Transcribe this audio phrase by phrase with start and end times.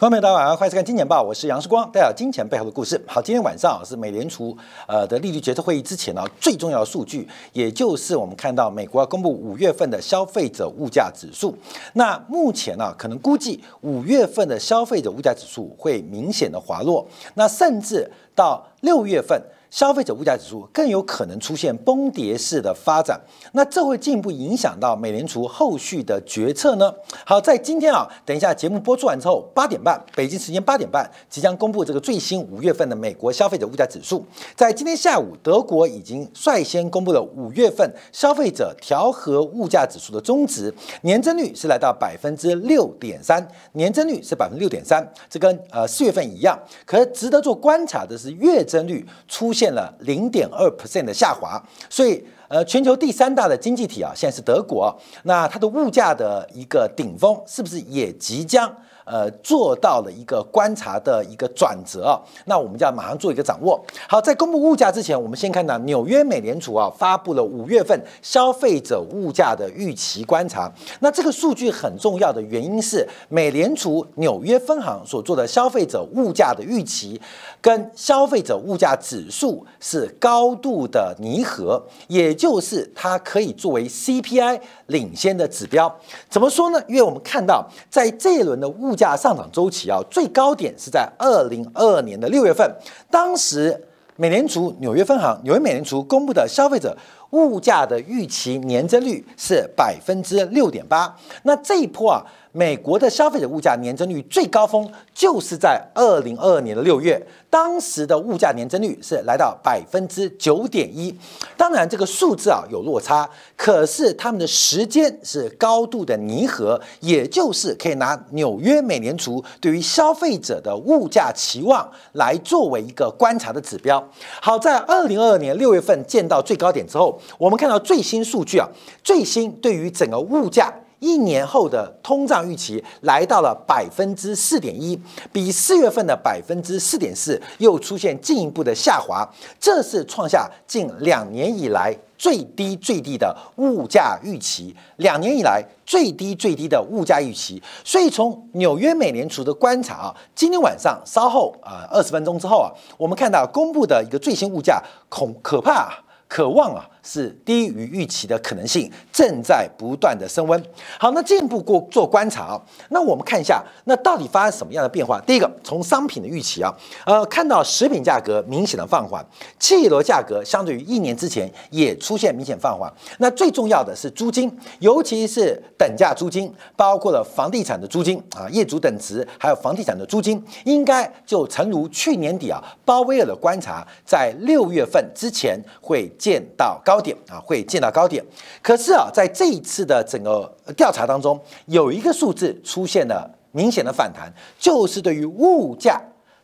[0.00, 2.98] 观众朋友，大家晚上好，欢迎收看《金钱报》，我是杨世光，带来金钱背后的故事。
[3.06, 11.54] 好，今天晚上是美联储呃的利率决策会议之前呢，最重要的数据，也就是我们看到美国要公布五月份的消费者物价指数。
[11.92, 19.38] 那目前呢，可能估计五月份的消费者物价指数会明显的滑落，那甚至到六月份。
[19.70, 23.20] 消费者物价指数更有可能出现崩跌式的发展，
[23.52, 26.92] 那这会进一步影响到美联储后续的决策呢？
[27.24, 34.26] 好，在今天啊，等一下节目播出完之后，八点半北京时间八点半即将公布这个最新五月份的美国消费者物价指数。
[34.56, 46.58] 在今天下午，德国已经率先公布了五月份消费者调和物价指数的终值，年增率是来到百分之六点三，年增率是百分之六点三，这跟呃四月份一样。
[46.84, 49.59] 可值得做观察的是，月增率出现。
[49.60, 58.68] 现了零点二 percent 的下滑，所以呃，全球第三大的经济体啊，现在是德国，那它的物价的一个顶峰是不是也即将？
[59.06, 63.80] 呃，做到了一个观察的一个转折，那我们就要马上做一个掌握。
[64.08, 70.72] 好，在公布物价之前，我们先看到纽约美联储啊发布了五月份消费者物价的预期观察。
[71.00, 77.20] 那这个数据很重要的原因是，美联储纽约分行所做的消费者物价的预期
[77.60, 85.94] 跟消费者物价指数是高度的拟合，也就是它可以作为 CPI 领先的指标。
[86.30, 86.82] 怎么说呢？
[86.88, 92.74] 因为我们看到在这一轮的物价上涨周期啊，最高点是在二零二二年的六月份，
[93.10, 93.78] 当时
[94.16, 96.96] 美联储纽约分行纽约美联储公布的消费者
[97.32, 102.24] 物价的预期年增率是百分之六点八，那这一波啊。
[102.52, 111.16] 美国的消费者物价年增率最高峰就是在二零二二年的六月，当时的物价年增率是来到百分之九点一。
[111.56, 124.04] 当然，这个数字啊有落差，可是他们的时间是高度的拟合，也就是可以拿纽约美联储对于消费者的物价期望来作为一个观察的指标。
[124.40, 128.68] 好在二零二二年六月份见到最高点之后，我们看到最新数据啊，
[129.04, 130.74] 最新对于整个物价。
[131.00, 134.98] 一年后的通胀预期来到了百分之四点一，
[135.32, 139.28] 比四月份的百分之四点四又出现进一步的下滑，
[139.58, 147.62] 这是创下近两年以来最低最低的物价预期，两年以来最低最低的物价预期。
[147.82, 155.98] 所以从纽约美联储的观察啊，今天晚上稍后啊二十分钟之后啊，我们看到公布的一个最新物价恐可怕。
[156.28, 160.62] 渴望啊，是低于预期的可能性正在不断的升温。
[160.98, 165.20] 好，那进一步过做观察啊，那我们看一下，那到底发生什么样的变化？
[165.26, 166.72] 第一个，从商品的预期啊，
[167.06, 169.24] 呃，看到食品价格明显的放缓，
[169.58, 172.92] 汽油价格相对于一年之前也出现明显放缓。
[173.18, 186.10] 那最重要的是租金，尤其是等价租金，包括了房地产的租金啊，业主等值，还有房地产的租金，应该就诚如去年底啊，鲍威尔的观察，在六月份之前会。
[186.18, 188.24] 见到高点啊，会见到高点。
[188.60, 196.00] 可是啊，在这一次的整个调查当中，有一个数字出现了明显的反弹，就是对于物价。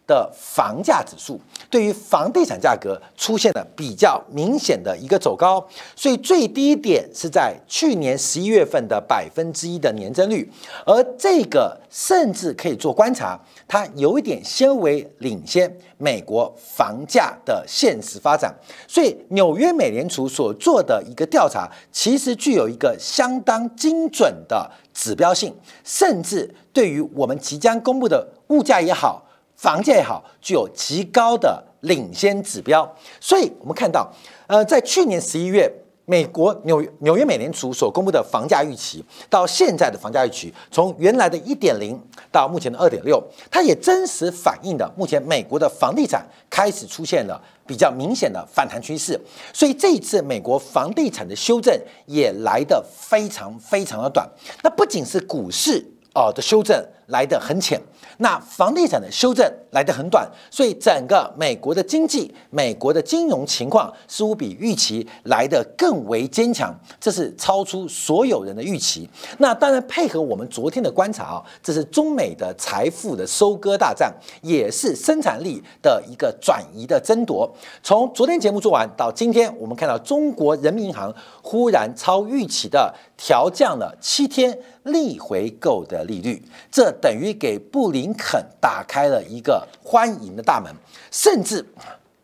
[0.07, 10.49] 的房价指数对于房地产价格出现了比较明显的一个走高，所以最低点是在去年十一月份的百分之一的年增率，
[10.85, 18.55] 而这个甚至可以做观察，它有一点先为领先美国房价的现实发展，
[18.87, 25.53] 所以纽约美联储所做的一个调查，其实具有一个相当精准的指标性，
[25.83, 29.26] 甚至对于我们即将公布的物价也好。
[29.57, 34.13] 房价也好，具有极高的领先指标，所以我们看到，
[34.47, 35.71] 呃，在去年十一月，
[36.05, 41.99] 美国纽纽约美联储所公布的房价预期，到现在的房价预期，从原来的一点零
[42.31, 49.21] 到目前的二点六，它也真实反映的目前美国的房地产开始出现了比较明显的反弹趋势，
[49.53, 54.29] 所以这一次美国房地产的修正也来得非常非常的短，
[54.63, 55.85] 那不仅是股市
[56.15, 57.81] 哦的修正来得很浅。
[58.19, 69.09] 那房地产的修正来得很短，所以整个美国的经济、美国的金融情况似乎比预期来得更为坚强，这是超出所有人的预期。
[69.39, 77.55] 那当然配合我们昨天的观察啊，这是中美的财富的收割大战，也是生产力的一个转移的争夺。
[77.83, 88.13] 从昨天节目做完到今天，我们看到中国人民银行忽然超预期的调降了七天逆回购的利率，这等于给布林。
[88.19, 90.75] 肯打开了一个欢迎的大门，
[91.11, 91.65] 甚至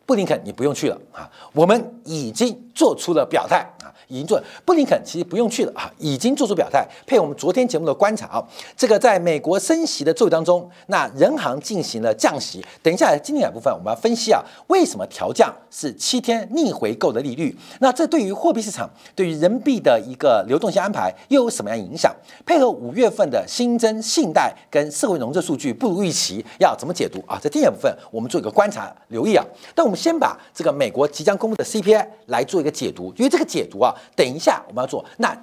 [0.05, 4.41] 布林肯你不用去了啊，我们已经做出了表态啊，已经做。
[4.65, 6.87] 布林肯其实不用去了啊，已经做出表态。
[7.05, 8.43] 配合我们昨天节目的观察啊，
[8.75, 12.63] 这个在美国升息的周当中，那人行进行了降息。
[12.81, 17.55] 等一下经典部分我们要分析啊，为什么调降是七天逆回购的利率？
[17.79, 22.13] 那这对于货币市场、对于人民币的一个流动性安排又有什么样影响？
[22.45, 27.39] 配合五月份的新增信贷跟社会融资数据不如预期，要怎么解读啊？
[27.41, 29.45] 在第二部分我们做一个观察留意啊。
[29.75, 35.03] 但我们先把这个美国即将公布的 CPI 来做一个解读，因为这个解读啊，等一下我们要做。
[35.17, 35.35] 那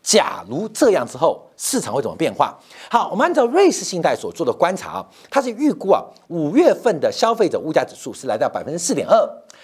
[0.00, 2.54] 假如这样之后，市场会怎么变化？
[2.90, 9.16] 好，我们按照瑞士信贷所做的观察啊，它是预估啊，五月份的消费者物价指数是来到百分之四点二。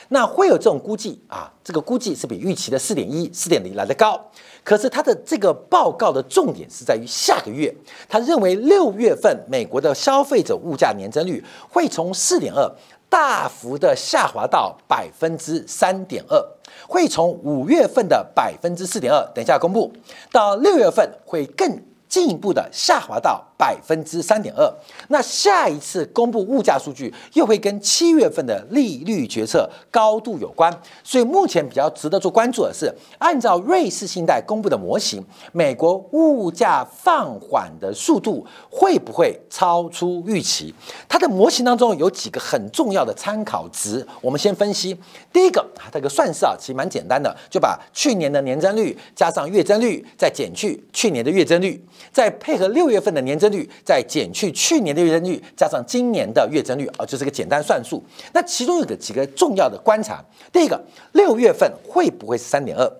[0.09, 4.19] 那会有这种估计啊，这个估计是比预期的四点一、四点零来的高。
[4.65, 7.75] 可是它的这个报告的重点是在于下个月，
[8.09, 12.71] 他认为六月份美国的消费者物价年增率会从四点二。
[13.11, 16.43] 大幅的下滑到百分之三点二，
[16.89, 19.93] 会从五月份的百分之四点二，等一下公布，
[20.31, 23.50] 到六月份会更进一步的下滑到。
[23.61, 24.67] 百分之三点二，
[25.09, 30.75] 那下一次公布物价数据又会跟七月份的利率决策高度有关，
[31.05, 35.23] 所以目前比较值得做关注的是，按照瑞士信贷公布的模型，
[35.53, 40.75] 美国物价放缓的速度会不会超出预期？
[41.07, 44.99] 它的模型当中有几个很重要的参考值，我们先分析。
[45.31, 53.50] 第一个，它这个算式啊，其实蛮简单的，就把去年的年增率加上月增率，再减去去年的月增率，再配合六月份的年增。
[53.51, 58.03] 率再减去去年的月增率，加上今年的月增率啊，就是个简单算术。
[58.33, 60.81] 那其中有个几个重要的观察，第一个，
[61.13, 62.91] 六月份会不会是三点二？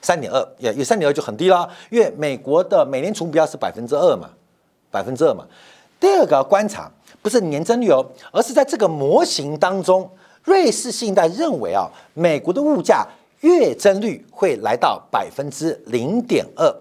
[0.00, 4.30] 三点二也有三点二就很低啦，因为美国的美联储目标是百分之二嘛，
[4.90, 5.46] 百分之二嘛。
[6.00, 6.90] 第二个观察
[7.22, 10.10] 不是年增率哦，而是在这个模型当中，
[10.42, 13.06] 瑞士信贷认为啊，美国的物价
[13.42, 16.74] 月增率会来到百分之零点二。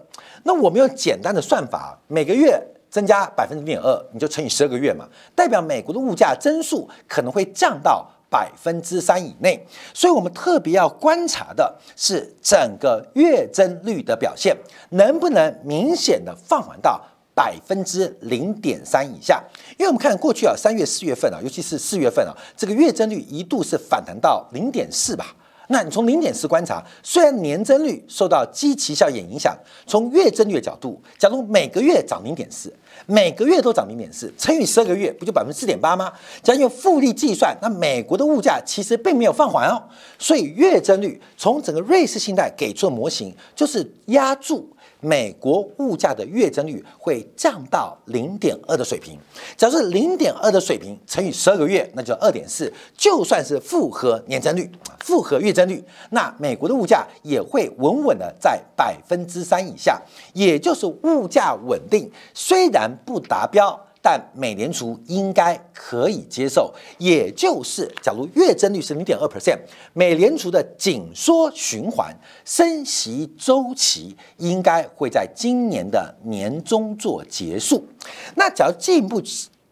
[0.43, 2.59] 那我们用简单的算法，每个月
[2.91, 9.65] 增加百分之零点二，你就乘以十二个月嘛，代表美国的物价增速可能会降到百分之三以内。
[9.93, 14.55] 所以我们特别要观察的是整个月增率的表现，
[14.89, 17.01] 能不能明显的放缓到
[17.33, 19.41] 百分之零点三以下？
[19.77, 25.33] 因为我们看过去啊，三月、四月份啊，尤其是四月份啊，这个月增率一度是反弹到零点四吧。
[25.67, 29.57] 那你从零点四观察，虽然年增率受到基期效应影响，
[29.87, 32.73] 从月增率的角度，假如每个月涨零点四，
[33.11, 36.13] 每个月都涨零点四，乘以十二个月，不就百分之四点八吗？
[36.41, 39.83] 只要用复利计算，那美国的物价其实并没有放缓哦。
[40.17, 44.65] 所以月增率从整个瑞士信贷给出的模型，就是压住。
[45.01, 49.19] 美国物价的月增率会降到零点二的水平，
[49.57, 52.71] 假如是零点二的水平乘以十二个月，那就二点四。
[52.95, 60.01] 就算是复合年增率、复合月增率，那美国的物价也会稳稳的在百分之三以下，
[60.33, 63.87] 也就是物价稳定，虽然不达标。
[64.03, 69.59] 但美联储应该可以接受，也就是假如月增率是零点二 percent，
[69.93, 72.11] 美联储的紧缩循环
[72.43, 77.85] 升息周期应该会在今年的年中做结束。
[78.33, 79.21] 那假如进一步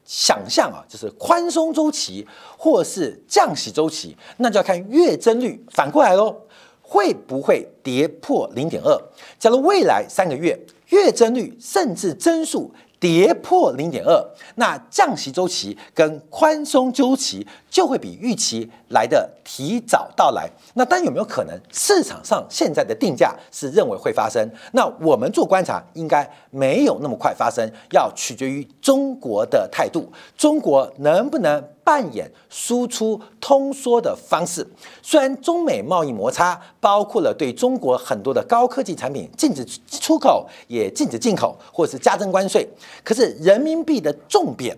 [0.05, 6.35] 想象啊，就是宽松周期或是降息周期，那就要看月增率反过来喽，
[6.83, 8.95] 会不会跌破零点二？
[9.39, 10.59] 假如未来三个月
[10.89, 12.71] 月增率甚至增速。
[12.99, 14.23] 跌破零点二，
[14.55, 20.49] 那降息周期跟宽松周期就会比预期来的提早到来。
[20.73, 24.49] 那但有没有可能市场上现在的定价是认为会发生？
[24.73, 31.63] 那我们做观察应该没有那么快发生，要取决于中国的态度，中国能不能？
[31.89, 34.63] 扮演输出通缩的方式，
[35.01, 42.69] 虽然中美贸易摩擦包括了对中国很多的高科技产品禁止出口，也禁止进口，或是加征关税，
[43.03, 44.77] 可是人民币的重贬，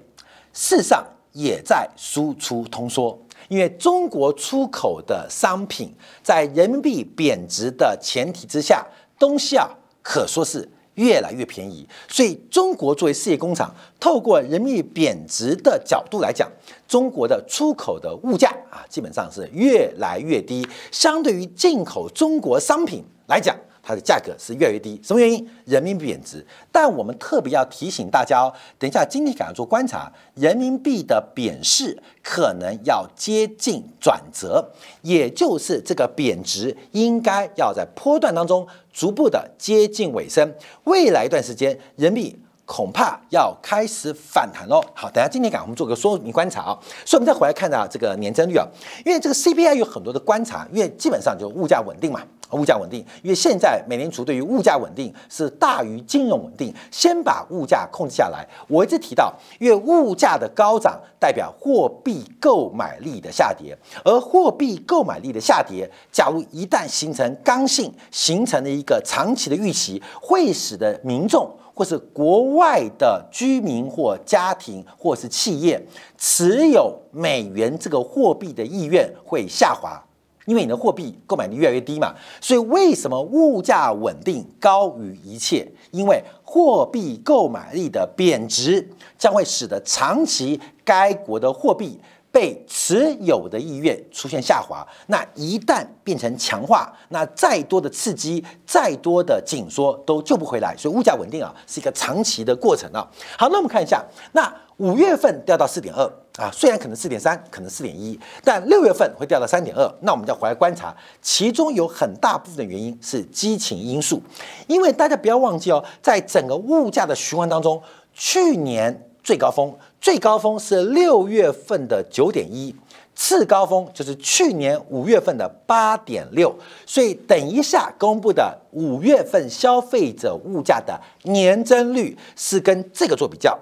[0.53, 8.87] 事实上也在输出通缩，因为中国出口的商品在人民币贬值的前提之下，
[9.19, 9.69] 东西啊
[10.01, 10.65] 可说是。
[11.01, 16.47] 越来越便宜，所以中国作为世界工厂，透过人民币贬值的角度来讲，
[16.87, 23.57] 中国的出口的物价啊，基本上是越来越低，相对于进口中国商品来讲。
[23.83, 25.47] 它的价格是越来越低，什么原因？
[25.65, 26.45] 人民币贬值。
[26.71, 34.71] 但我们特别要提醒大家哦，等一下今天赶快做观察，人民币的贬势可能要接近转折，
[35.01, 40.53] 也就是这个贬值应该要在波段当中逐步的接近尾声。
[40.83, 44.81] 未来一段时间，人民币恐怕要开始反弹喽。
[44.93, 46.79] 好，等下今天赶我们做个说明观察啊。
[47.03, 48.65] 所以，我们再回来看到这个年增率啊，
[49.03, 52.21] 因为这个 CPI 有很多的观察，因为基本上就物价稳定嘛。
[52.53, 58.47] 物价稳定，因为现在美联储对于物价稳定是大于金融稳定，先把物价控制下来。
[58.67, 71.49] 我一直提到，因为物价的高涨代表货币购买力的下跌，而货币购买力的下跌，假如一旦形成刚性，形成了一个长期的预期，会使得民众。
[71.73, 75.81] 或是国外的居民或家庭或是企业
[76.17, 79.99] 持有美元这个货币的意愿会下滑，
[80.45, 82.13] 因为你的货币购买力越来越低嘛。
[82.39, 85.67] 所以为什么物价稳定高于一切？
[85.91, 91.99] 因为货币购买力的贬值将会使得长期该国的货币。
[92.33, 100.73] 被持有的意愿出现下滑，那一旦变成强化，那再多的刺激、再多的紧缩都救不回来。
[100.77, 103.05] 所以物价稳定啊，是一个长期的过程啊。
[103.37, 109.91] 好，那我们看一下，那五月份掉到四点二啊，虽然可能四点三，可能四点一，但六月份会掉到三点二。
[110.01, 114.21] 那我们就回来观察，其中有很大部分的原因是激情因素，
[114.67, 117.81] 因为大家不要忘记哦，在整个物价的循环当中，
[118.13, 119.73] 去年最高峰。
[119.99, 122.75] 最高峰是六月份的九点一，
[123.13, 126.51] 次高峰就是去年五月份的八点六，
[126.87, 133.55] 所以等一下公布的五月份消费者物价的年增率是跟这个做比较，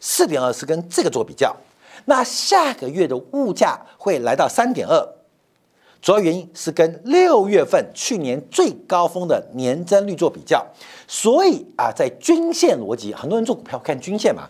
[0.00, 1.54] 四点二是跟这个做比较，
[2.04, 5.08] 那下个月的物价会来到三点二，
[6.00, 10.64] 主要原因是跟六月份去年最高峰的年增率做比较，
[11.08, 14.48] 所以啊，在均线逻辑，很多人做股票看均线嘛。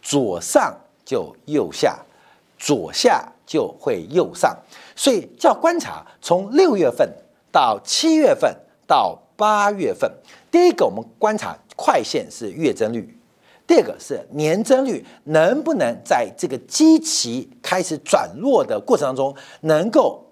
[0.00, 1.98] 左上就右下，
[2.58, 4.56] 左下就会右上，
[4.96, 7.12] 所以要观察从六月份
[7.52, 10.10] 到七月份到八月份。
[10.50, 13.02] 第一个，我们观察快线是月增率；
[13.68, 20.26] 第二个是年增率，能不能在这个基期开始转弱的过程当中，能够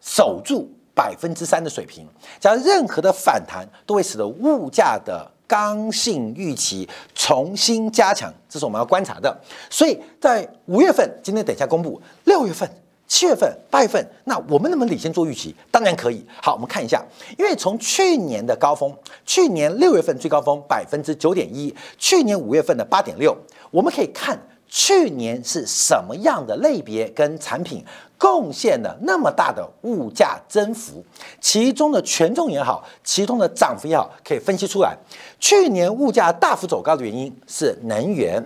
[0.00, 2.06] 守住百分之三的水平？
[2.38, 5.32] 假如任何的反弹都会使得物价的。
[5.48, 9.40] 刚性预期重新加强，这是我们要观察的。
[9.70, 12.68] 所以在五月份，今天等一下公布；六月份、
[13.08, 15.54] 七月份、八月份，那我们能不能领先做预期？
[15.70, 16.24] 当然可以。
[16.42, 17.04] 好，我们看一下，
[17.38, 18.92] 因为从去年的高峰，
[19.24, 23.36] 去年六月份最高峰百分之九点一，去年五月份的八点六，
[23.70, 27.84] 我们可以看去年是什么样的类别跟产品。
[28.18, 31.04] 贡献了那么大的物价增幅，
[31.38, 34.96] 其中的权重也好，其中的涨幅也好，可以分析出来。
[35.38, 38.42] 去年物价大幅走高的原因是能源，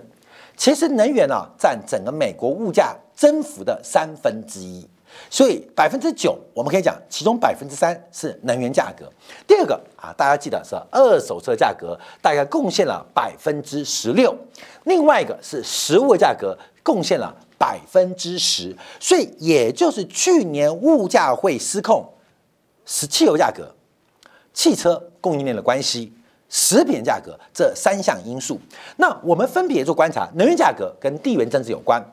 [0.57, 4.83] 其实能源呢占整个美国物价增幅的三分之一，
[5.29, 9.07] 所以百分之九我们可以讲，其中百分之三是能源价格。
[9.45, 14.35] 第二个啊，大家记得是二手车价格，大概贡献了百分之十六，
[14.85, 17.31] 另外一个是食物价格贡献了。
[17.59, 22.03] 百分之十，所以也就是去年物价会失控，
[22.87, 23.75] 是汽油价格、
[24.51, 26.11] 汽车供应链的关系、
[26.49, 28.59] 食品价格这三项因素。
[28.97, 32.03] 那我们分别做观察，能源价格跟地缘政治有关，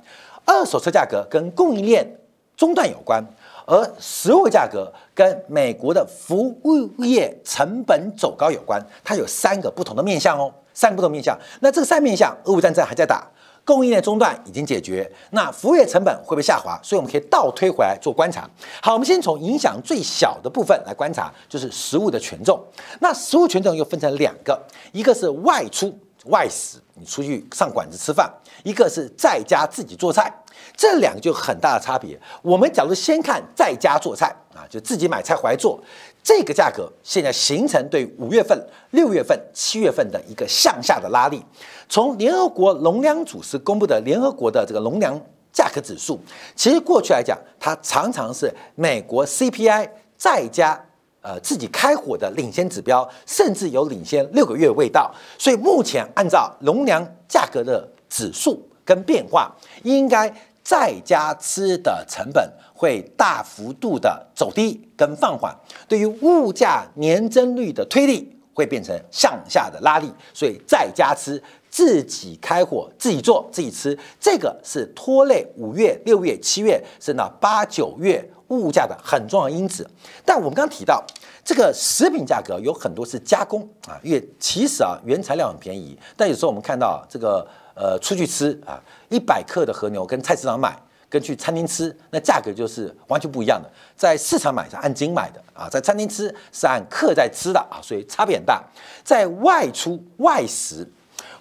[0.49, 2.11] 二手车价格跟供应链
[2.57, 3.23] 中断有关，
[3.67, 8.83] 而食物价格跟美国的服务业成本走高有关。
[9.05, 11.38] 它有三个不同的面向哦，三个不同面向。
[11.61, 13.28] 那这个三面向，俄乌战争还在打。
[13.62, 16.81] 供应链中断已经解决，那服务业成本会不会下滑？
[16.83, 18.49] 所以我们可以倒推回来做观察。
[18.81, 22.59] 好，我们先从影响最小的部分来观察，就是食物的权重。
[23.00, 24.59] 那食物权重又分成两个，
[24.93, 28.26] 一个是外出外食，你出去上馆子吃饭；
[28.69, 30.31] 一个是在家自己做菜，
[30.77, 32.21] 这两个就很大的差别。
[32.43, 35.81] 我们假如先看在家做菜啊，就自己买菜回来做。
[36.23, 41.43] 这个价格现在形成对五月份、六月份、七月份的一个向下的拉力。
[41.89, 45.19] 从联合国农粮组织公布的联合国的这个农粮
[45.51, 46.21] 价格指数，
[46.55, 50.79] 其实过去来讲，它常常是美国 CPI 再加
[51.23, 55.11] 呃自己开火的领先指标，甚至有领先六个月味道。
[55.39, 62.50] 所以目前按照农粮价格的指数跟变化，应该在家吃的成本。
[62.81, 65.53] 会大幅度的走低跟放缓，
[65.88, 79.85] 对于物价年增率的推力会变成向下的拉力，所以在家吃自己开火自己做自己吃，这个是拖累五月、六月、七月甚至八九月物价的很重要因子。
[80.25, 81.05] 但我们刚刚提到
[81.49, 88.78] 这个食品价格有很多是加工啊，因为其实啊原材料很便宜，但有时候我们看到这个呃出去吃啊，
[89.09, 90.78] 一百克的和牛跟菜市场买。
[91.11, 93.71] 跟去餐厅吃，那价格就是完全不一样的。
[93.97, 98.62] 在市场买是按斤买的啊，在餐厅吃是按克在吃的啊，所以差别很大。
[99.02, 100.87] 在外出外食、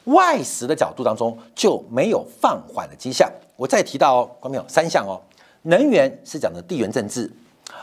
[0.05, 3.29] 外食的角度当中就没有放缓的迹象。
[3.57, 5.19] 我再提到哦，观众朋友三项哦，
[5.63, 7.29] 能源是讲的地缘政治，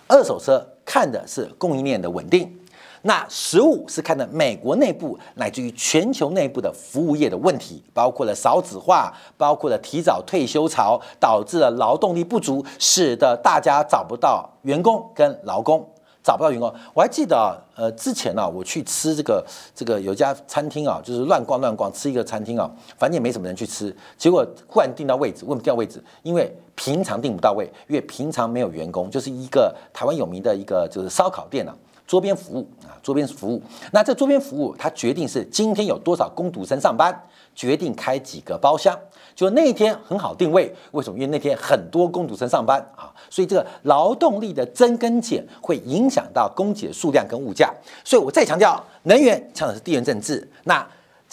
[0.07, 2.61] 二手车看的是供应链的稳定。
[3.07, 15.87] 那实物是看的美国内部乃至于全球内部的服务业的问题，包括了少子化，包括了提早退休潮，导致了劳动力不足，使得大家找不到员工跟劳工，
[16.25, 16.75] 找不到员工。
[16.95, 31.77] 我还记得啊，呃，之前呢，我去吃这个这个有家餐厅啊，就是乱逛乱逛吃一个餐厅啊，反正也没什么人去吃，结果忽然订到位置，问不掉位置，因为平常订不到位，因为平常没有员工，就是一个台湾有名的一个就是烧烤店啊。
[32.07, 33.63] 桌边服务啊，桌边服务。
[33.91, 37.19] 那这桌边服务，它决定是今天有多少工读生上班，
[37.55, 38.95] 决定开几个包厢。
[39.35, 41.19] 就那一天很好定位，为什么？
[41.19, 47.73] 因为那天很多工读生上班啊，所以这个劳动力的增跟减会影响到供给的数量跟物价。
[48.05, 50.87] 所以我再强调，能源讲的是地缘政治，那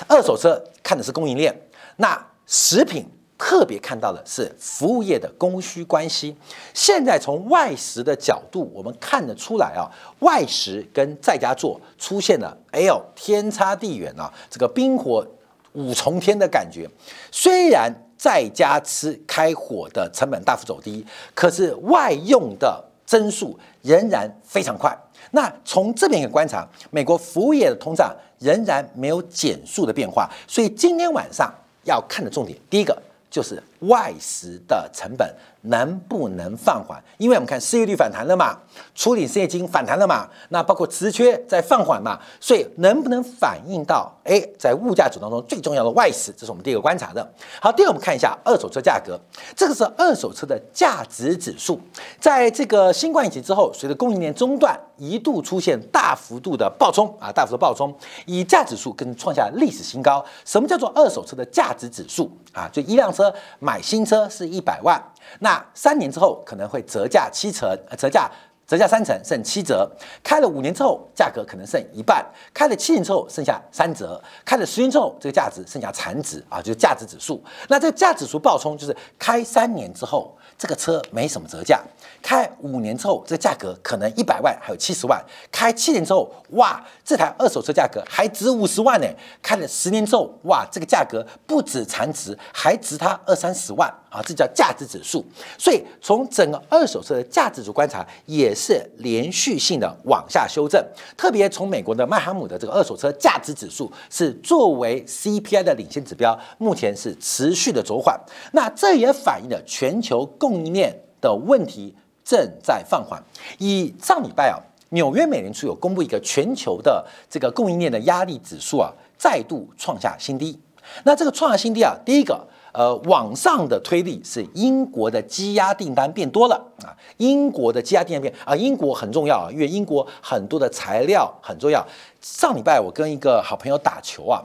[0.08, 1.56] 二手车看的是供应链，
[1.98, 3.06] 那食品。
[3.44, 6.38] 特别看到的是服务业的供需关系。
[6.76, 9.90] 现在从外食的角度，我们看得出来啊，
[10.20, 15.26] 外食跟在家做出现了哎呦天差地远啊，这个冰火
[15.74, 16.90] 五重天的感觉。
[17.32, 24.96] 虽然在家吃开火的成本大幅走低，可是外用的增速仍然非常快。
[25.32, 30.30] 那从这边可以观察，美国服务业的通胀仍然没有减速的变化。
[30.48, 32.98] 所以今天晚上要看的重点，第一个。
[33.32, 37.02] 就是外食的成本能不能放缓？
[37.18, 38.58] 因为我们看失业率反弹了嘛，
[38.96, 47.28] 处理失业金反弹了嘛，那包括职缺在放缓嘛，所以能不能反映到哎，在物价组当中最重要的外食，这是我们第一个观察的。
[47.60, 49.20] 好，第二我们看一下二手车价格，
[49.56, 51.80] 这个是二手车的价值指数，
[52.20, 57.96] 在这个新冠疫情之后，随着供应链中断，一度出现大幅度的暴冲啊，大幅的暴冲，
[58.26, 60.24] 以价指数更创下历史新高。
[60.46, 62.70] 什么叫做二手车的价值指数啊？
[62.72, 63.34] 就一辆车。
[63.71, 65.02] 买买新车是一百万，
[65.40, 68.30] 那三年之后可能会折价七成，呃折价
[68.72, 69.86] 折价三成，剩七折。
[70.24, 72.24] 开了五年之后，价格可能剩一半；
[72.54, 77.44] 开了七年之后，剩下三折；开了十年之后，这个价值剩下残值啊，就是价值指数。
[77.68, 81.82] 那这个价值指数爆冲，就是开三年之后，这个车没什么折价。
[82.22, 85.20] 开五年之后，这个价格可能一百万，还有七十万；
[85.52, 89.08] 开七年之后，哇，这台二手车价格还值五十万呢。
[89.42, 94.22] 开了十年之后，哇，这个价格不止残值，还值它二三十万啊！
[94.24, 95.26] 这叫价值指数。
[95.58, 100.86] 所以从整个二手车的价值组观察，也是连续性的往下修正。
[101.16, 108.20] 特别从美国的麦哈姆的这个二手车价值指数是作为 CPI 的领先指标，目前是持续的走缓。
[108.52, 111.96] 那这也反映了全球供应链的问题。
[112.24, 113.22] 正在放缓。
[113.58, 114.56] 以上礼拜啊，
[114.90, 120.58] 纽约美联储有公布一个全球的这个供应链的压力指数啊，再度创下新低。
[121.04, 131.86] 那这个创下新低啊，第一个呃，往上的推力是英国的积压订单变多了啊，英国的积压订单变啊，英国很重要啊，因为英国很多的材料很重要。
[132.22, 134.44] 上礼拜我跟一个好朋友打球啊，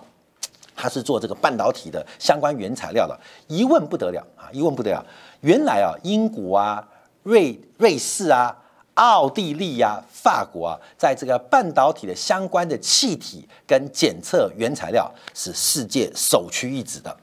[0.75, 5.05] 他是做这个半导体的相关原材料的，一问不得了啊，一问不得了，
[5.41, 6.87] 原来啊，英国啊。
[7.23, 8.57] 瑞瑞士啊，
[8.95, 17.17] 奥地利呀，法国啊，在这个半导体的相关的气体跟检测原材料是世界首屈一指的，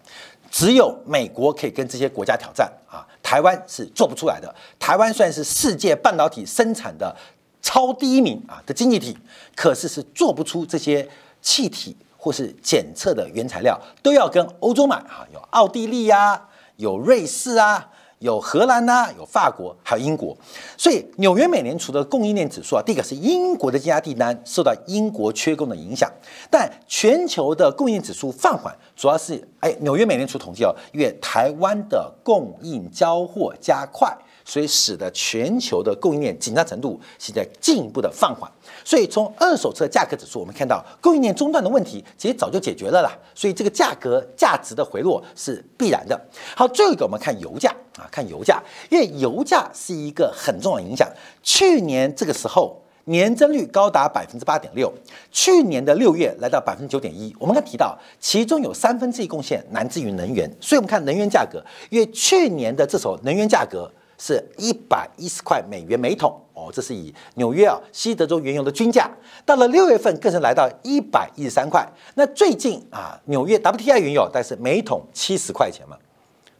[0.54, 4.54] 只有美国可以跟这些国家挑战啊，台湾是做不出来的。
[4.78, 7.16] 台湾算是世界半导体生产的
[7.60, 9.18] 超第一名啊的经济体，
[9.56, 11.10] 可是是做不出这些
[11.42, 16.40] 气体或是检测的原材料，都要跟欧洲买啊，有奥地利呀，
[16.76, 17.90] 有瑞士啊。
[18.24, 20.36] 有荷兰呐，有法国，还有英国，
[20.78, 26.10] 所以纽约美联储的供应链指数啊，第一个是英国的积压订单受到英国缺工的影响，
[26.50, 34.18] 但全球的供应指数放缓，主要是哎，纽约美联储统计哦，因为台湾的供应交货加快。
[34.46, 38.50] 所以使得全球的供应链紧张程度现在进一步的放缓。
[38.86, 43.12] 所以从二手车价格指数，我们看到供应链中断的问题其实早就解决了啦。
[43.34, 46.20] 所以这个价格价值的回落是必然的。
[46.56, 51.10] 好，最后一个我们看油价啊，看油价，因为油价是一个很重要的影响。
[51.42, 54.92] 去年这个时候年增率高达百分之八点六，
[55.32, 57.34] 去年的六月来到百分之九点一。
[57.40, 60.50] 我们刚提到，其中有三分之一贡献来自于能源。
[60.60, 63.90] 所以我们看能源价格，因为去年的这首能源价格。
[64.26, 69.12] 是一百一十块美元每桶哦，这是以纽约啊西德州原油的均价，
[69.46, 71.86] 到了六月份更是来到一百一十三块。
[72.16, 75.98] 那最近啊，纽约 WTI 原油大概是每桶七十块钱嘛，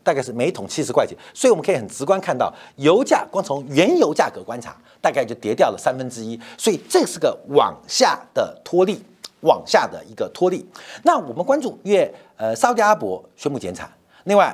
[0.04, 9.02] 大概是每桶七十块钱，所以我们可以很直观看到，油价光从原油价格观察，大概就跌掉了三分之一，所以这是个往下的拖力，
[9.40, 10.68] 往下的一个拖力。
[11.04, 13.90] 那我们关注，因为呃，沙特阿拉伯宣布减产，
[14.26, 14.54] 另外。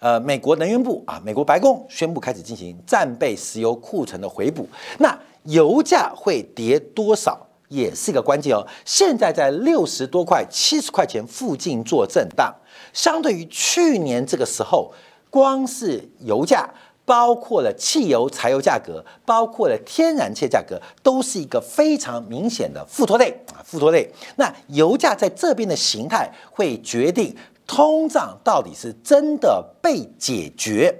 [0.00, 8.64] 呃，美国能源部啊，美国白宫宣布开始进行战备石油库存的回补，那油价会跌多少，也是一个关键哦。
[8.84, 12.54] 现在在六十多块、七十块钱附近做震荡，
[12.92, 14.92] 相对于去年这个时候，
[15.30, 16.72] 光是油价，
[17.04, 24.08] 包括了汽油、柴油价格，包括了天然气价格，都是一个非常明显的负拖累啊，负拖累。
[24.36, 27.34] 那油价在这边的形态会决定。
[27.68, 30.92] 通胀到底是真的被解决，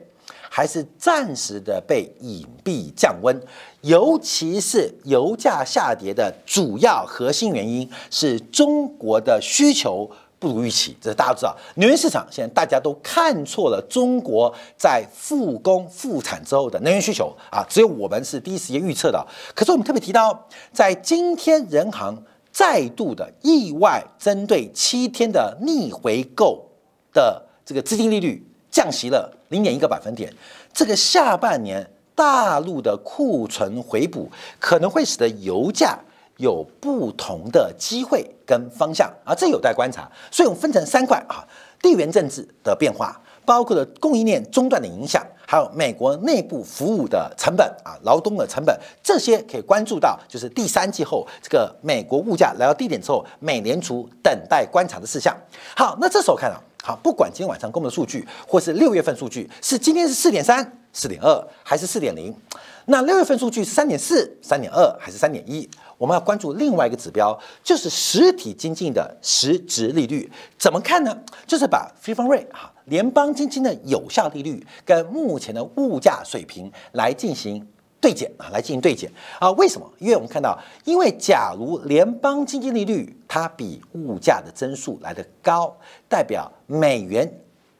[0.50, 3.40] 还是暂时的被隐蔽降温？
[3.80, 10.94] 尤其是油价下跌的主要核心原因是中国的需求不如预期。
[11.00, 19.26] 这是大家都知道，能源市场现在大家都看错了中国在复工复产之后的能源需求啊，只有我们是第一时间预测的。
[19.54, 22.22] 可是我们特别提到，在今天人行。
[22.58, 26.66] 再度的意外针对七天的逆回购
[27.12, 30.34] 的这个资金利率降息了零点一个百分点，
[30.72, 35.96] 这个下半年大陆的库存回补可能会使得油价
[36.38, 40.10] 有不同的机会跟方向啊，这有待观察。
[40.32, 41.46] 所以我们分成三块啊，
[41.80, 43.22] 地缘政治的变化。
[43.44, 55.34] 包括了供应链中断的影响，还有美国内部服务的成本啊，劳动的成本，这些可以关注到，就是第三季后这个美国物价来到低点之后，美联储等待观察的事项。
[55.74, 62.36] 好，那这时候看到，好，不管今天晚上公布的数据，或是六月份数据，是今天是四点三、四点二，还是四点零？
[62.84, 65.66] 那六月份数据是三点四、三点二，还是三点一？
[65.98, 71.14] 我们要关注另外一个指标，就是实体经济的实质利率，怎么看呢？
[71.46, 72.72] 就是把 f 方瑞啊。
[72.84, 77.66] 联邦基金的有效利率跟目前的物价水平来进行
[78.00, 79.50] 对减啊，来进行对减啊？
[79.52, 79.86] 为什么？
[79.98, 85.76] 因为我们看到，因为假如联邦基金利率它比物价的增速来得高，
[86.08, 87.30] 代表美元，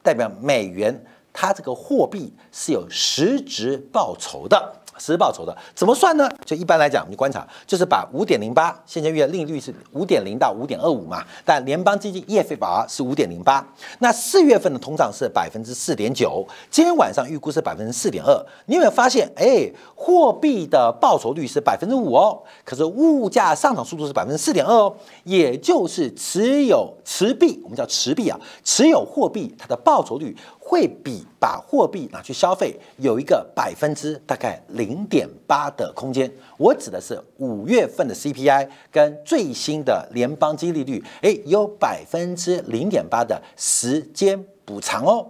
[0.03, 1.03] 代表美元
[1.33, 4.75] 它这个货币是有实质报酬的。
[4.99, 6.29] 实报酬的怎么算呢？
[6.45, 13.65] 就一般来讲，你观察就是把五点零八现在月利率是五点零到五点二五嘛，但联邦基金 EFR 是五点零八，
[13.99, 18.45] 那四月份的通胀是百分之四点九，今天晚上预估是百分之四点二。
[18.65, 19.29] 你有没有发现？
[19.35, 30.35] 哎，货币的报酬率是百分之五哦，可是物价上涨速度是百分之四点二哦，也就是持有持币，我们叫持币啊，持有货币它的报酬率。
[30.69, 36.31] 会比把货币拿去消费有一个百分之大概零点八的空间。
[36.57, 45.25] 我指的是五月份的 CPI 跟最新的联邦基利率，哎，有百分之零点八的时间补偿哦。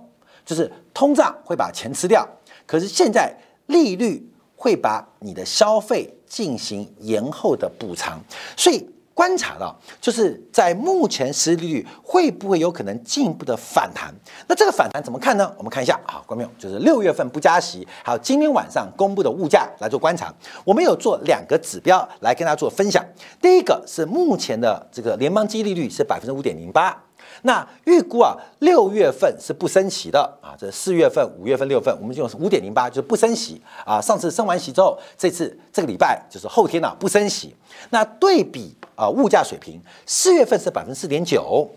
[0.46, 2.28] 就是通胀会把钱吃掉，
[2.68, 3.34] 可是现在
[3.68, 8.20] 利率会把你的消费进行延后的补偿，
[8.58, 8.86] 所以。
[9.20, 14.14] 观察到，就是在目前实际利率会不会有可能进一步的反弹？
[14.48, 15.54] 那这个反弹怎么看呢？
[15.58, 20.34] 我们看一下啊，观众就是六月份不加息，还有今天晚上公布的物价来做观察。
[20.64, 23.06] 我们有做两个指标来跟大家做分享。
[23.42, 26.98] 第一个是目前的这个联邦基利率是百分之五点零八。
[27.44, 34.02] 那预估啊，六月份是不升息的啊，这四月份、五月份、六月份，我们就用五点零八，就是不升息啊。
[34.02, 37.56] 上次升完息之后，这次这个礼拜就是后天呢不升息。
[37.92, 41.70] 那对比啊，物价水平，四月份是百分之四点九，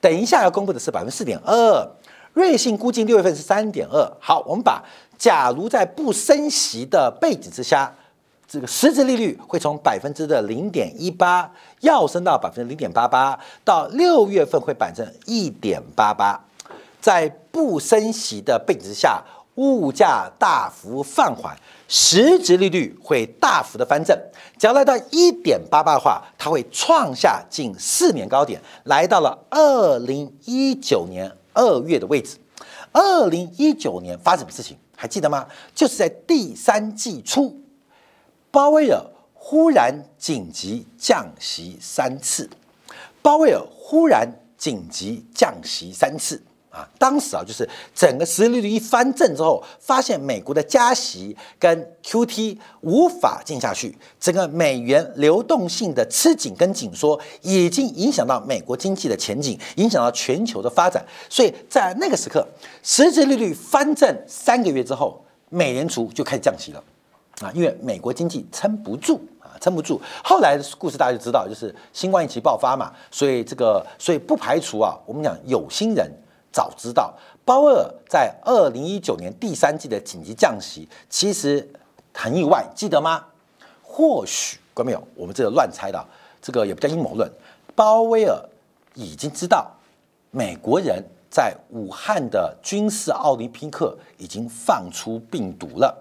[0.00, 1.88] 等一下要公布的是百分之四点二。
[2.32, 4.10] 瑞信估计六月份是三点二。
[4.20, 4.84] 好，我们把
[5.18, 7.92] 假如在不升息的背景之下。
[8.52, 11.48] 这个实质利率会从百分之的零点一八
[11.82, 16.44] 要升到百分之零点八八，到六月份会摆成一点八八，
[17.00, 19.22] 在不升息的背景之下，
[19.54, 24.18] 物价大幅放缓，实质利率会大幅的翻正。
[24.58, 32.36] 只要来到一点八八的话，它会创下近四年高点，来到了二零一九年二月的位置。
[32.90, 34.76] 二零一九年发生什么事情？
[34.96, 35.46] 还记得吗？
[35.72, 37.59] 就是在第三季初。
[38.50, 39.00] 鲍威尔
[39.32, 42.48] 忽然紧急降息三次，
[43.22, 46.88] 鲍威尔忽然紧急降息三次啊！
[46.98, 61.04] 当时啊，就是整个实际利率一翻正之后，发现美国的加息跟 Q T 无法进下去，整个美元流动性的吃紧跟紧缩已经影响到美国经济的前景，影响到全球的发展。
[61.28, 62.46] 所以在那个时刻，
[62.82, 66.82] 实际利率翻正三个月之后，美联储就开始降息了。
[67.40, 70.00] 啊，因为美国经济撑不住啊，撑不住。
[70.22, 76.10] 后来的故事大家就知道，就是新冠疫情爆发嘛，所以这个，所以不排除啊，我们讲有心人
[76.52, 81.66] 早知道，鲍威尔在二零一九年第三季的紧急降息，其实
[82.12, 83.24] 很意外，记得吗？
[83.82, 86.06] 或许，观众朋友，我们这个乱猜的，
[86.42, 87.30] 这个也不叫阴谋论，
[87.74, 88.38] 鲍威尔
[88.94, 89.70] 已经知道
[90.30, 95.96] 美国人在武汉的军事奥林匹克已经放出病毒了，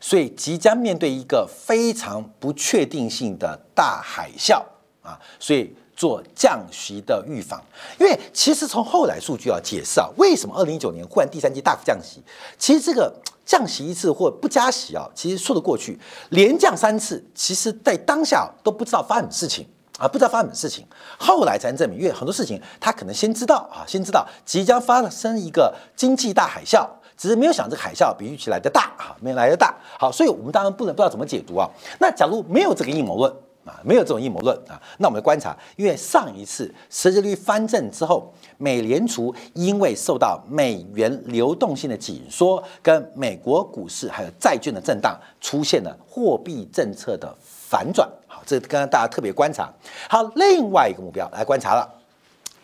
[0.00, 4.62] 所以即将面对一个非常不确定性的大海啸
[5.02, 7.62] 啊，所以做降息的预防。
[7.98, 12.22] 因为其实从后来数据要解释啊，为什么二零一九年忽然第三季大幅降息？
[12.58, 13.12] 其实这个
[13.46, 15.98] 降息一次或不加息啊，其实说得过去，
[16.30, 19.66] 连降三次，其实在当下都不知道发生什么事情。
[19.98, 20.86] 啊，不知道发生什么事情，
[21.16, 21.98] 后来才能证明。
[21.98, 26.86] 因为很多事情他可能先知道啊，先知道即将发生一个经济大海啸，
[27.16, 29.74] 只是没有想这个海啸比预期来的大啊，没来的大。
[29.98, 31.68] 好，所以我们当然不能不知道怎么解读啊。
[31.98, 33.32] 那假如没有这个阴谋论
[33.64, 48.08] 啊，没有这种阴谋论啊，那我们观察，因为上一次实际率翻正之后，美联储因为受到美元流动性的紧缩，跟美国股市还有债券的震荡，出现了货币政策的反转。
[48.28, 49.72] 好这刚刚大家特别观察，
[50.08, 51.88] 好，另外一个目标来观察了，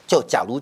[0.06, 0.60] 就假如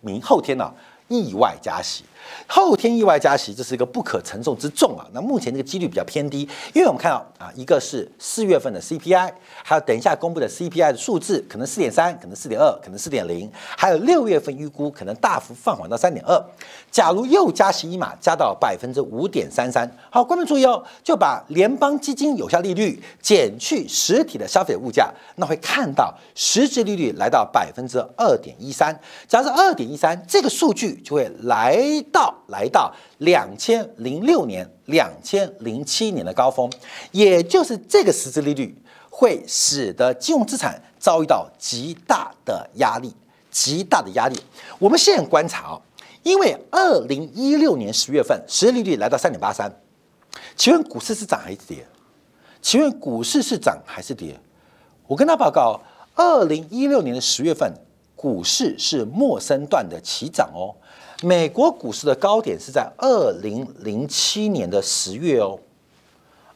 [0.00, 0.72] 明后天呢
[1.08, 2.04] 意外加息。
[2.46, 5.06] 后天意外加息，这是一个不可承受之重啊！
[5.12, 16.42] 那目前这个几率比较偏低，因为我们看到啊，一个是四月份的 CPI，还有等一下公布的 CPI 的数字，可能四点三，可能四点二，可能四点零，还有六月份预估可能大幅放缓到三点二。
[16.90, 28.98] 假如又加息一码，加到百分之五点三三，好，观众注意哦，就把联邦基金有效利率减去实体的消费物价，那会看到实质利率来到百分之二点一三。
[29.28, 31.78] 假设二点一三，这个数据就会来
[32.16, 32.32] 到。
[32.48, 36.70] 来到两千零六年、两千零七年的高峰，
[37.10, 38.72] 也就是这个实质利率
[39.10, 43.12] 会使得金融资产遭遇到极大的压力，
[43.50, 44.40] 极大的压力。
[44.78, 45.80] 我们现在观察啊，
[46.22, 49.68] 因为二零一六年十月份实质利率来到三点八三，
[50.54, 51.84] 请问股市是涨还是跌？
[52.62, 54.38] 请问股市是涨还是跌？
[55.08, 55.80] 我跟他报告，
[56.14, 57.74] 二零一六年的十月份
[58.14, 60.70] 股市是陌生段的起涨哦。
[61.22, 65.58] 美国股市的高点是在二零零七年的十月哦，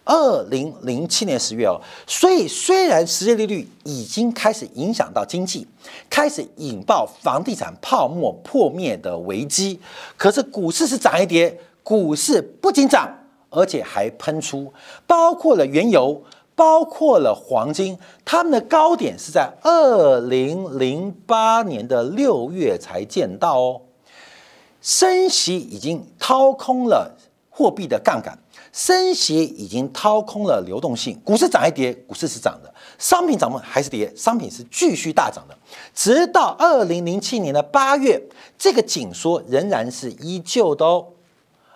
[0.05, 5.67] 二零零七年十月哦，所以虽然实际利率已经开始影响到经济，
[6.11, 9.81] 开始引爆房地产泡沫破灭的危机，
[10.19, 13.11] 可是股市是涨一跌，股市不仅涨，
[13.49, 14.71] 而且还喷出，
[15.07, 16.23] 包括了原油，
[16.55, 23.81] 包括了黄金，它们的高点是在二零零八年的六月才见到哦。
[24.81, 27.17] 升息已经掏空了
[27.49, 28.39] 货币的杠杆，
[28.73, 31.21] 升息已经掏空了流动性。
[31.25, 35.57] 股市涨一跌，股市是涨的；商品涨还是跌，商品是继续大涨的。
[35.95, 38.23] 直到二零零七年的八月，
[38.59, 41.09] 这个紧缩仍然是依旧的哦。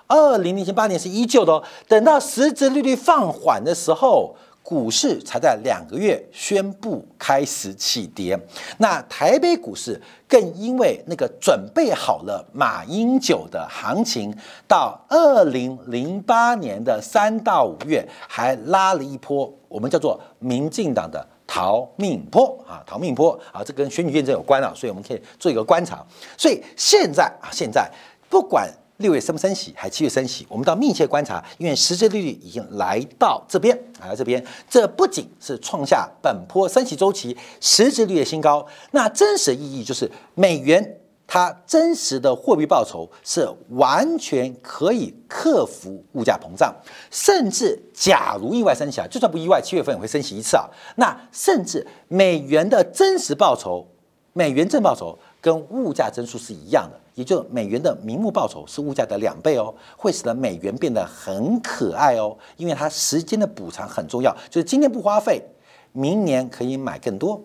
[0.06, 1.62] 二零零八年是依旧的哦。
[1.86, 4.34] 等到实质利率放缓的时候。
[4.64, 8.34] 股市才在两个月宣布开始起跌，
[8.78, 14.34] 那台北股市更因为那个准备好了马英九的行情，
[14.66, 26.02] 到二零零八年的三到五月还拉了一波，我们叫做民进党的逃命坡啊，逃命坡啊，这跟选举验证有关啊，所以我们可以做一个观察。
[26.38, 27.86] 所以现在啊，现在
[28.30, 28.66] 不管。
[28.98, 46.72] 六月升不升息，还七月升息，我们到密切观察，因为实质利率已经来到这边，来到这边，这不仅是创下本波升息周期实质率的新高，那真实意义就是美元它真实的货币报酬是完全可以克服物价膨胀，
[47.10, 53.88] 甚至假如意外升息啊，就算不意外，七月份也会升息一次啊，那甚至美元的真实报酬，
[54.34, 56.98] 美元正报酬跟物价增速是一样的。
[57.14, 65.44] 也就美元的名目报酬是物价的两倍哦，会使得美元变得很可爱哦，因为它时间的补偿很重要，就是今天不花费，
[65.92, 67.38] 明年可以买更多。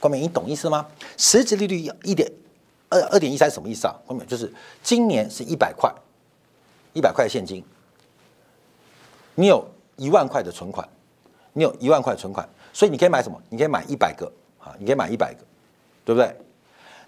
[0.00, 0.86] 光美，你懂意思吗？
[1.18, 2.28] 实质利率一点
[2.88, 3.94] 二二点一三什么意思啊？
[4.06, 4.50] 光美就是
[4.82, 5.92] 今年是一百块，
[6.94, 7.62] 一百块现金，
[9.34, 9.64] 你有
[9.96, 10.88] 一万块的存款，
[11.52, 13.40] 你有一万块存款，所以你可以买什么？
[13.48, 14.26] 你可以买一百个
[14.58, 15.44] 啊，你可以买一百个，
[16.04, 16.36] 对不对？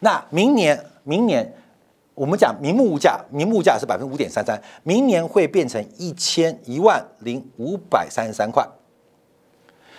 [0.00, 1.52] 那明年，明年。
[2.14, 8.66] 我们讲明目物价，明目物价是百分之五点三三，明年会变成一千一万零五百三十三块。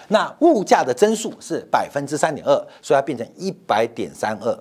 [0.07, 4.59] 那物价的增速是百分之三点二，所以它变成一百点三二，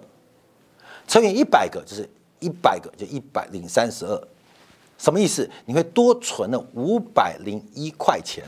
[1.09, 2.07] 乘以一百个就是
[2.41, 4.29] 一百个，就一百零三十二。
[4.99, 5.49] 什么意思？
[5.65, 8.45] 你会多存了五百零一块钱，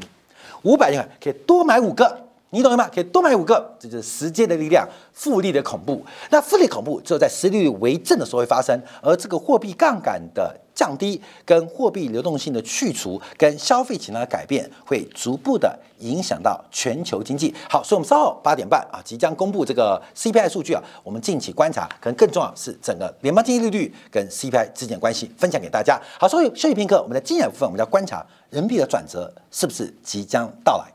[0.64, 2.88] 五百块可以多买五个，你懂了吗？
[2.92, 6.02] 可以多买五个，这就是时间的力量，复利的恐怖。
[6.30, 17.54] 那复利恐怖只有在实利率为正的时候会发生，而这个货币杠杆的降低、跟货币流动性的去除、跟消费情况的改变，会逐步的影响到全球经济。
[17.68, 21.86] 好，所以我们稍后八点半啊，即将公布这个 CPI 数据啊，我们敬请观察。
[22.00, 26.00] 可能更重要是整个联邦经济利率跟 CPI 之间的关系，分享给大家。
[26.18, 30.90] 好，所以休息片刻，我们在精彩部分，我们要观察人民币的转折是不是即将到来。